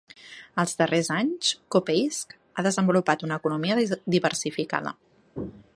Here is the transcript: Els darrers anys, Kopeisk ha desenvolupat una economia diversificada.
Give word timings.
Els 0.61 0.71
darrers 0.79 1.11
anys, 1.15 1.51
Kopeisk 1.75 2.33
ha 2.61 2.65
desenvolupat 2.69 3.27
una 3.29 3.41
economia 3.43 3.79
diversificada. 4.17 4.99